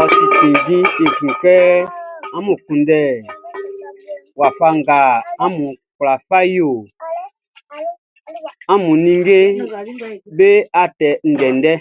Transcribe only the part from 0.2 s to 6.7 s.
cinnjin ekun kɛ amun kunndɛ wafa nga amun kwla yo